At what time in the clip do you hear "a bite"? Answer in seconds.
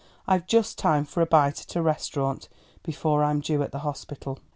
1.21-1.61